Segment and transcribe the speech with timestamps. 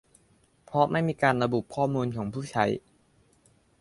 [0.65, 2.65] เพราะไม่มีการระบุข้อมูลของผู้ใช้